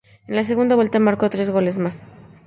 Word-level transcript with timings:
En 0.27 0.35
la 0.35 0.43
segunda 0.43 0.73
vuelta, 0.75 0.97
marcó 0.97 1.29
tres 1.29 1.51
goles 1.51 1.77
más. 1.77 2.01